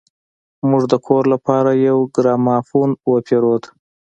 [0.69, 3.63] موږ د کور لپاره يو ګرامافون وپېرود.